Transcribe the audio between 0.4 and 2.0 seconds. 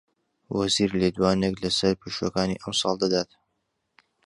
وەزیر لێدوانێک لەسەر